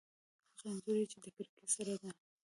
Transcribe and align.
هغه 0.55 0.65
انځور 0.71 0.97
چې 1.11 1.17
د 1.23 1.25
کړکۍ 1.35 1.65
سره 1.75 1.93
دی 2.01 2.09